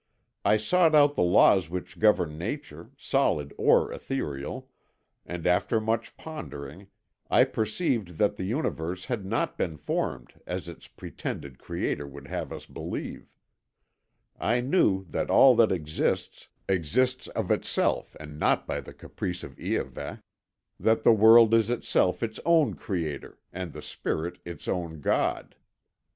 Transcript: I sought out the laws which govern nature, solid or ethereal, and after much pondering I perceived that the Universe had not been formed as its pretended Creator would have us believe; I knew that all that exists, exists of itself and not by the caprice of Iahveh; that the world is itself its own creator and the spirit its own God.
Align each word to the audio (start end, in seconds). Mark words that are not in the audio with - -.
I 0.43 0.57
sought 0.57 0.95
out 0.95 1.13
the 1.13 1.21
laws 1.21 1.69
which 1.69 1.99
govern 1.99 2.35
nature, 2.35 2.89
solid 2.97 3.53
or 3.55 3.93
ethereal, 3.93 4.67
and 5.27 5.45
after 5.45 5.79
much 5.79 6.17
pondering 6.17 6.87
I 7.29 7.43
perceived 7.43 8.17
that 8.17 8.35
the 8.35 8.43
Universe 8.45 9.05
had 9.05 9.27
not 9.27 9.59
been 9.59 9.77
formed 9.77 10.33
as 10.47 10.67
its 10.67 10.87
pretended 10.87 11.59
Creator 11.59 12.07
would 12.07 12.25
have 12.25 12.51
us 12.51 12.65
believe; 12.65 13.29
I 14.39 14.59
knew 14.59 15.03
that 15.07 15.29
all 15.29 15.55
that 15.57 15.71
exists, 15.71 16.47
exists 16.67 17.27
of 17.27 17.51
itself 17.51 18.17
and 18.19 18.39
not 18.39 18.65
by 18.65 18.81
the 18.81 18.95
caprice 18.95 19.43
of 19.43 19.55
Iahveh; 19.57 20.23
that 20.79 21.03
the 21.03 21.13
world 21.13 21.53
is 21.53 21.69
itself 21.69 22.23
its 22.23 22.39
own 22.43 22.73
creator 22.73 23.37
and 23.53 23.71
the 23.71 23.83
spirit 23.83 24.39
its 24.45 24.67
own 24.67 24.99
God. 24.99 25.55